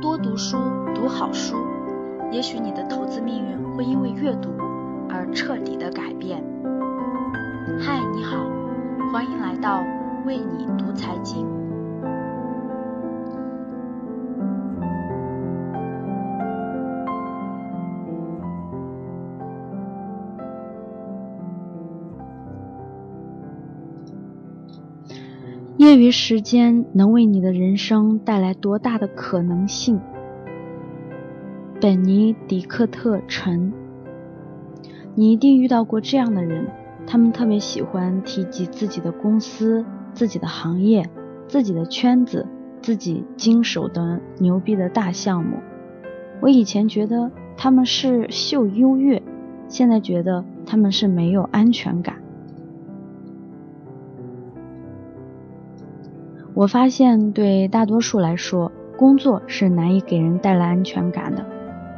[0.00, 0.58] 多读书，
[0.94, 1.56] 读好书，
[2.30, 4.50] 也许你的投资命运会因为阅读
[5.08, 6.42] 而彻底的改变。
[7.80, 8.36] 嗨，你好，
[9.12, 9.82] 欢迎来到
[10.24, 11.61] 为你读财经。
[25.82, 30.00] 业余时间能为你的人生带来多大的可能性？
[31.80, 33.72] 本尼迪克特·陈，
[35.16, 36.68] 你一定遇到过这样的人，
[37.04, 39.84] 他们特别喜欢提及自己的公司、
[40.14, 41.10] 自己的行业、
[41.48, 42.46] 自己的圈子、
[42.80, 45.56] 自己经手的牛逼的大项目。
[46.40, 49.20] 我以前觉得他们是秀优越，
[49.66, 52.21] 现在觉得他们是没有安全感。
[56.54, 61.44] 我发现，对大多数来说，工作是难以给人带来安全感的。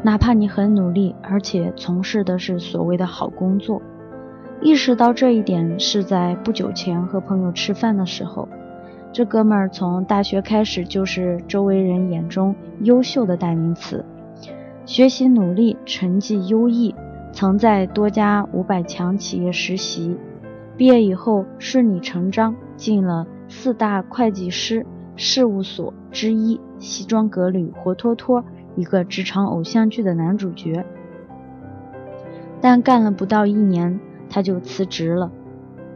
[0.02, 3.82] 哪怕你很努力，而且从事的是所谓的好工作，
[4.62, 8.48] 意识到这一点是在不久前和朋友吃饭的时候。
[9.12, 14.05] 这哥们儿从大学开始就是周围人眼中优秀的代名词，
[14.86, 16.94] 学习努力，成绩优异，
[17.32, 20.16] 曾在多家五百强企业实习，
[20.77, 23.27] 毕业以后顺理成章进了。
[23.56, 30.84] 四大会计师事务所之一，西装革履，活脱脱一个职场偶像剧的男主角。
[32.60, 35.30] 但干了不到一年，他就辞职了，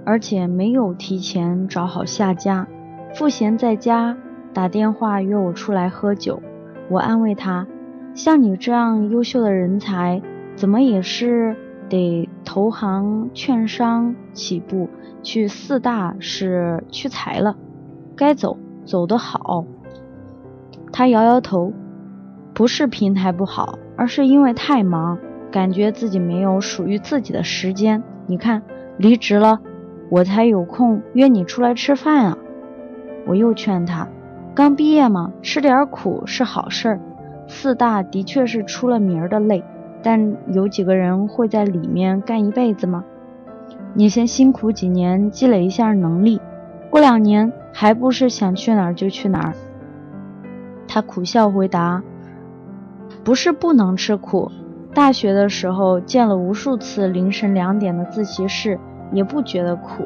[0.07, 2.69] 而且没有提前找好下家，
[3.13, 4.17] 赋闲在家
[4.55, 6.41] 打电话约我出来喝酒。
[6.89, 7.67] 我安慰他
[8.15, 10.23] ：“像你这样优秀的人才，
[10.55, 11.57] 怎么也是
[11.91, 14.89] 得投行、券商起步。”
[15.23, 17.55] 去四大是屈才了，
[18.17, 19.65] 该走走得好。
[20.93, 21.73] 他摇摇头，
[22.55, 25.19] 不是平台不好，而是因为太忙，
[25.53, 28.03] 感觉自己没有属于自己的时间。
[28.27, 28.63] 你看，
[28.97, 29.61] 离职了，
[30.11, 32.39] 我才有空约你出来吃饭啊。
[33.27, 34.09] 我又劝他，
[34.53, 36.99] 刚毕业嘛，吃点苦是好事。
[37.47, 39.63] 四大的确是出了名的累，
[40.03, 43.05] 但有几个人会在里面干一辈子吗？
[43.95, 46.41] 你先辛苦几年，积累一下能力，
[46.91, 49.55] 过两年还不是想去哪儿就去哪儿？
[50.87, 52.03] 他苦笑回答
[53.25, 54.51] ：“不是不能吃苦，
[54.95, 58.79] 大学的时候见了无数次凌晨两点的自习室，
[59.13, 60.05] 也不觉得苦。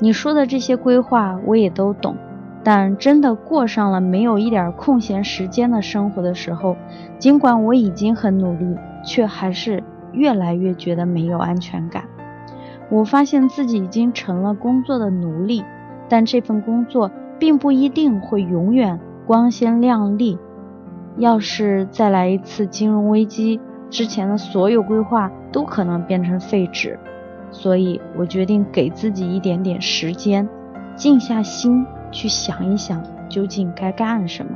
[0.00, 2.16] 你说的这些规划我也都懂，
[2.64, 6.76] 但真的过上了没有一点空闲时间的生活的时候，
[7.18, 12.04] 尽管我已经很努力，却还是越来越觉得没有安全感。”
[12.90, 15.62] 我发现自己已经成了工作的奴隶，
[16.08, 20.38] 但这份工作并不一定会永远光鲜亮丽。
[21.16, 26.98] 要是再来一次金融危机，之前的所有规划都可能变成废纸。
[27.50, 30.48] 所以我决定给自己一点点时间，
[30.96, 34.52] 静下心去想一想，究竟该干什么。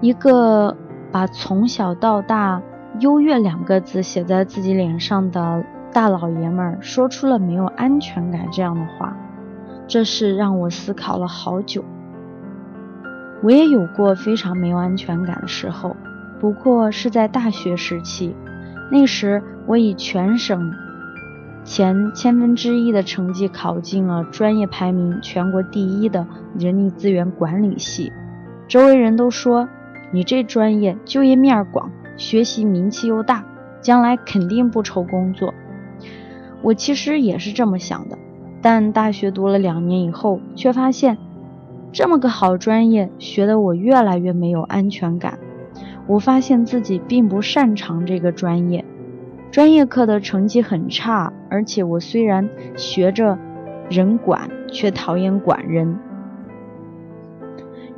[0.00, 0.74] 一个
[1.12, 2.62] 把从小到大。
[3.00, 9.16] 优越两个字写在自己脸上的大老爷们儿说出了没有安全感这样的话，
[9.88, 11.84] 这是让我思考了好久。
[13.42, 15.96] 我也有过非常没有安全感的时候，
[16.38, 18.32] 不过是在大学时期，
[18.92, 20.72] 那时我以全省
[21.64, 26.26] 前千分之一的成绩考进了专业排名全国第一的
[26.58, 28.12] 人力资源管理系，
[28.68, 29.68] 周围人都说
[30.12, 31.90] 你这专业就业面广。
[32.16, 33.44] 学习名气又大，
[33.80, 35.52] 将来肯定不愁工作。
[36.62, 38.16] 我其实也是这么想的，
[38.62, 41.18] 但大学读了两年以后，却发现
[41.90, 45.40] 这么个好专业，学的我越来越没有安全感。
[46.06, 48.84] 我发现自己并不擅长这个专业，
[49.54, 53.38] 专业课的成绩很差，而且我虽然学着
[53.88, 55.96] 人管，却讨厌管人。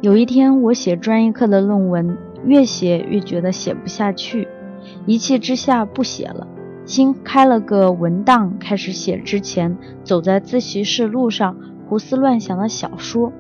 [0.03, 2.19] 有一天，我写专业课的论文。
[2.45, 4.47] 越写越觉得写不下去，
[5.07, 6.47] 一气之下不写了，
[6.85, 11.57] 新开了个文档，开始写之前走在自习室路上
[11.89, 13.33] 胡思乱想的小说。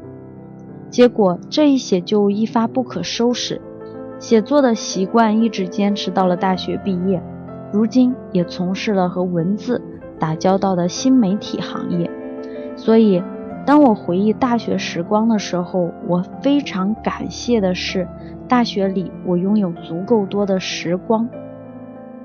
[0.88, 3.60] 结果这一写就一发不可收拾，
[4.18, 7.22] 写作的习惯一直坚持到了大学毕业，
[7.72, 9.82] 如今也从事了和文字
[10.18, 12.10] 打交道的新媒体行业。
[12.76, 13.22] 所以，
[13.64, 18.06] 当我回忆大学时光的时候，我非常感谢的是。
[18.48, 21.28] 大学里，我拥有足够多的时光。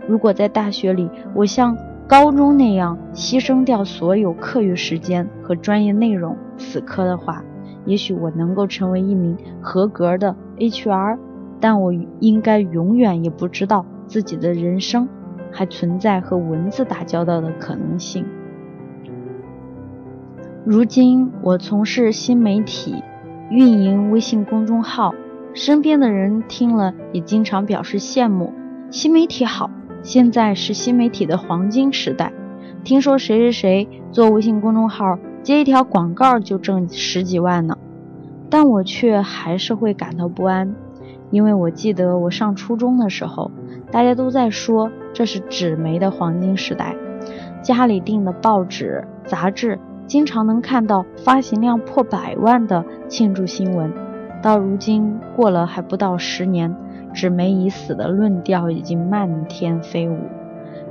[0.08, 1.76] 如果在大学里，我像
[2.08, 7.44] 高中那样牺牲掉所有课余时间和专业内容死磕的话，
[7.86, 11.18] 也许我能够成为一名合格的 HR，
[11.60, 15.10] 但我应该永远也不知道自己的人生
[15.52, 18.26] 还存在和文字打交道的可能性。
[20.64, 23.04] 如今我从事新媒体，
[23.50, 25.14] 运营微信公众号，
[25.54, 28.54] 身边的人听了也经常表示羡慕。
[28.90, 29.70] 新媒体好，
[30.04, 32.32] 现在是新媒体的黄金时代。
[32.84, 37.78] 听说谁谁谁做微信公众号，接一条广告就挣十几万呢。
[38.50, 40.76] 但我却还是会感到不安，
[41.32, 43.50] 因为我记得我上初中的时候，
[43.90, 46.96] 大家都在说这是纸媒的黄金时代，
[47.64, 49.80] 家里订的报纸、杂志。
[50.08, 53.94] 经常能看到发行量破百万的庆祝新闻，
[54.42, 56.76] 到如今过了还不到十年，
[57.14, 60.18] 纸媒已死的论调已经漫天飞舞。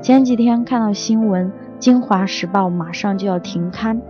[0.00, 1.48] 前几天看到新闻，
[1.78, 4.00] 《京华时报》马上就要停刊。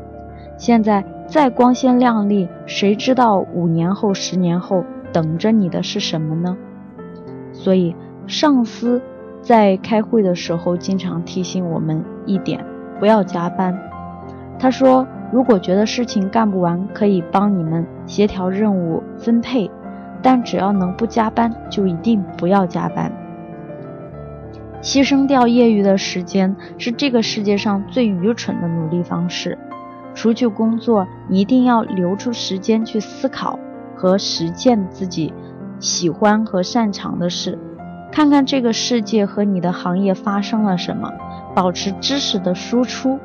[0.56, 6.56] 现在再光鲜亮丽，谁知道五年后、十年后等着你的是什么呢？
[7.52, 7.94] 所以，
[8.26, 9.02] 上司
[9.42, 12.64] 在开会的时候经常提醒我们一点：
[12.98, 13.76] 不要加班。
[14.58, 19.70] 他说：“如果觉得事情干不完，可以帮你们协调任务分配，
[20.22, 23.10] 但只要能不加班，就一定不要加班。
[24.82, 29.58] 牺牲掉业余的时间是这个世界上最愚蠢的努力方式。
[30.14, 33.58] 除去工作，一定要留出时间去思考
[34.00, 35.34] 和实践自己
[35.78, 37.58] 喜欢和擅长的事，
[38.10, 41.12] 看看这个世界和你的行业发生了什么，
[41.54, 43.18] 保持知识的输出。”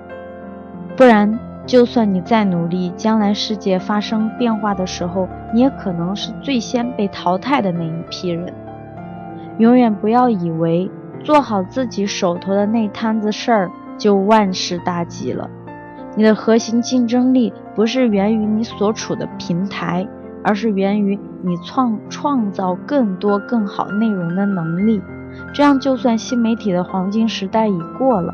[0.97, 8.53] 不然，就算你再努力，将来世界发生变化的时候，你也可能是最先被淘汰的那一批人。
[9.57, 10.91] 永远不要以为
[11.23, 15.49] 做好自己手头的那摊子事儿就万事大吉了。
[16.17, 20.05] 你的核心竞争力不是源于你所处的平台，
[20.45, 25.01] 而是源于你创创造更多更好内容的能力。
[25.53, 28.33] 这样，就算新媒体的黄金时代已过了。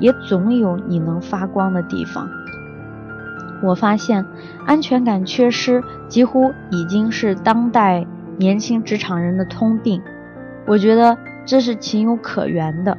[0.00, 2.28] 也总有你能发光的地方。
[3.62, 4.26] 我发现，
[4.66, 8.04] 安全感缺失几乎已经是当代
[8.36, 10.02] 年轻职场人的通病。
[10.66, 12.98] 我觉得这是情有可原的，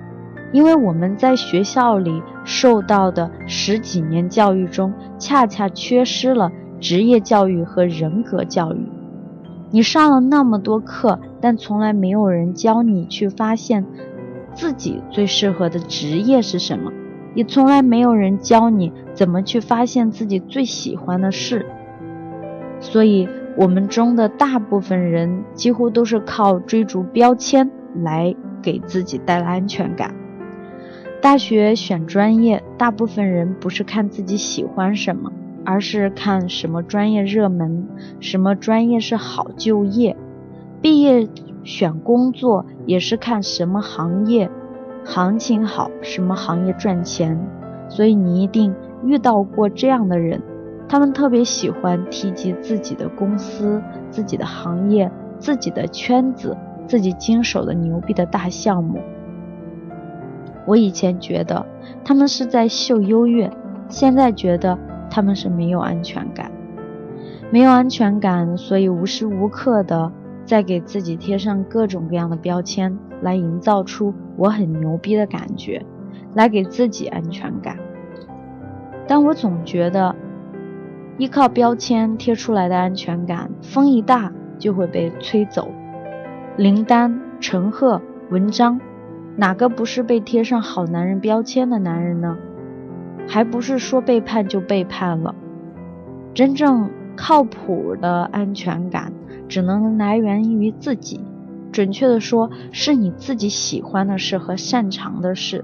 [0.53, 6.49] 因为我们在学校里受到的十几年教育中，恰恰缺失了
[6.83, 8.85] 职业教育和人格教育。
[9.71, 13.85] 你上了那么多课，但从来没有人教你去发现。
[14.53, 16.91] 自己最适合的职业是什么？
[17.35, 21.65] 也从来没有人教你怎么去发现自己最喜欢的事。
[22.81, 27.71] 所以，我们中的大部分人几乎都是靠追逐标签
[28.03, 30.13] 来给自己带来安全感。
[31.21, 35.31] 大学选专业，大部分人不是看自己喜欢什么，
[35.65, 37.88] 而是看什么专业热门，
[38.19, 40.15] 什么专业是好就业。
[40.81, 41.27] 毕业。
[41.65, 44.51] 选工作也是看什么行业
[45.06, 47.39] 行情好，什么行业赚钱。
[47.88, 48.75] 所以你一定
[49.06, 50.42] 遇到过这样的人，
[50.89, 55.09] 他们特别喜欢提及自己的公司、自己的行业、
[55.39, 59.00] 自己的圈子、自己经手的牛逼的大项目。
[60.68, 61.66] 我以前觉得
[62.04, 63.50] 他们是在秀优越，
[63.88, 64.77] 现在觉得
[65.13, 66.51] 他们是没有安全感，
[67.51, 70.12] 没有安全感，所以无时无刻的。
[70.44, 75.85] 在给自己贴上各种各样的标签，来营造出我很牛逼的感觉，
[76.33, 77.78] 来给自己安全感。
[79.07, 80.16] 但我总觉得，
[81.19, 85.69] 依靠标签贴出来的安全感，风一大就会被吹走。
[86.57, 88.81] 林丹、陈赫、文章，
[89.37, 92.35] 哪个不是被贴上好男人标签的男人呢？
[93.27, 95.33] 还不是说背叛就背叛了？
[96.33, 99.13] 真正靠谱的安全感。
[99.49, 101.19] 只能来源于自己，
[101.71, 105.63] 准确的说，是你自己喜欢的事和擅长的事。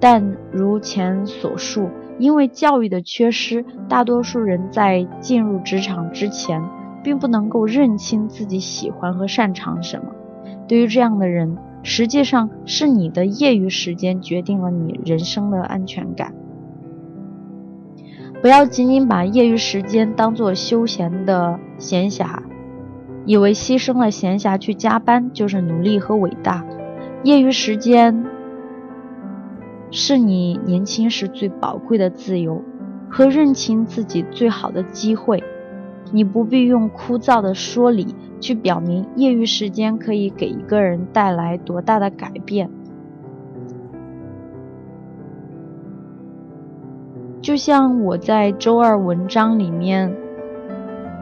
[0.00, 6.62] 但如前所述，因为教育的缺失，大多数人在进入职场之前，
[7.02, 10.06] 并不能够认清自己喜欢和擅长什么。
[10.66, 16.32] 对于这样的人，实际上是你的业余时间决定了你人生的安全感。
[18.42, 22.42] 不要仅仅把业余时间当做休闲的闲暇。
[23.24, 26.66] 以为牺牲了闲暇去加班就是努力和伟大，
[27.22, 28.26] 业余时间
[29.92, 32.60] 是你年轻时最宝贵的自由
[33.08, 35.44] 和认清自己最好的机会。
[36.10, 42.68] 你不必用枯燥的说理去表明业余时间可以给一个人带来多大的改变。
[47.42, 50.10] 就像我在周二文章里面。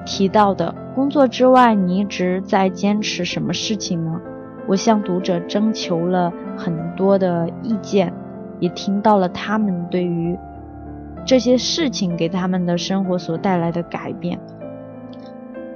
[0.06, 4.20] 提到的工作之外，你一直在坚持什么事情呢？
[4.66, 8.12] 我向读者征求了很多的意见，
[8.58, 10.36] 也听到了他们对于
[11.24, 14.40] 这些事情给他们的生活所带来的改变。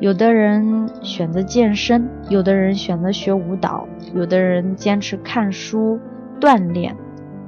[0.00, 6.00] 有的人选择健身，有的人选择学舞蹈，有的人坚持看书
[6.40, 6.96] 锻炼，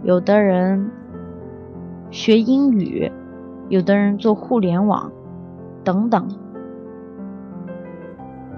[0.05, 0.91] 有的人
[2.11, 3.11] 学英语，
[3.69, 5.13] 有的人做互联网，
[5.85, 6.29] 等等。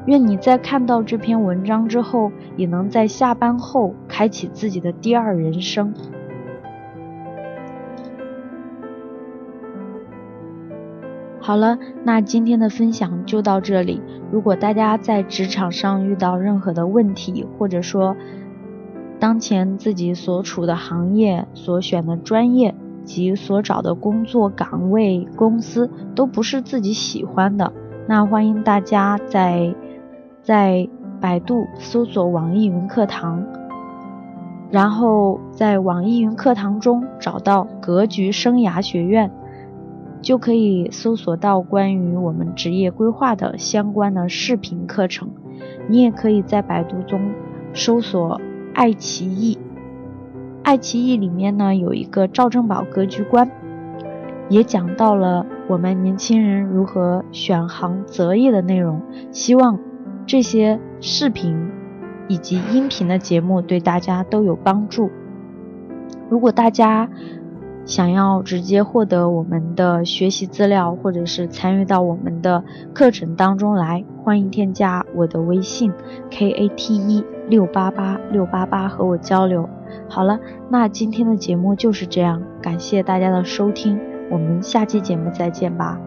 [0.07, 5.93] 愿你在看到这篇文章之后，也能在下班后开启自己的第二人生。
[11.41, 14.01] 好了，那今天的分享就到这里。
[14.31, 18.17] 如果大家在职场上遇到任何的问题，或者说
[19.19, 22.75] 当前自己所处的行业、所选的专业
[23.09, 27.73] 及所找的工作岗位、公司都不是自己喜欢的，
[28.07, 29.75] 那欢迎大家在。
[30.41, 30.89] 在
[31.21, 33.45] 百度搜索网易云课堂，
[34.71, 39.31] 然后在网易云课堂中找到格局生涯学院，
[40.23, 45.29] 就可以搜索到关于我们职业规划的相关的视频课程。
[45.87, 47.21] 你也可以在百度中
[47.75, 48.41] 搜索
[48.73, 49.59] 爱奇艺，
[50.69, 53.51] 爱奇艺里面呢有一个赵正宝格局观，
[54.51, 59.01] 也讲到了我们年轻人如何选行择业的内容。
[59.33, 59.79] 希望。
[60.27, 61.71] 这些视频
[62.29, 65.11] 以及音频的节目对大家都有帮助。
[66.29, 67.09] 如果大家
[67.87, 75.91] 想要直接获得我们的学习资料，或者是参与到我们的课程当中来，欢迎添加我的微信
[76.31, 79.69] k a t e 六八八六八八和我交流。
[80.09, 80.39] 好了，
[80.69, 83.99] 那今天的节目就是这样，感谢大家的收听，
[84.31, 85.99] 我们下期节目再见吧。